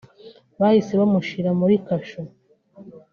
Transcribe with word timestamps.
bahise 0.59 0.93
bamushyira 1.01 1.49
muri 1.59 1.75
kasho 1.85 2.21